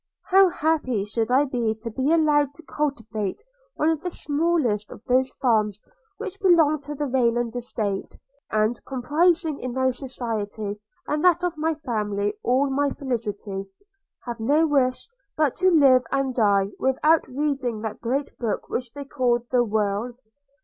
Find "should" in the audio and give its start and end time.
1.05-1.29